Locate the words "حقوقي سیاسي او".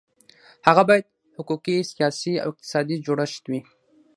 1.37-2.49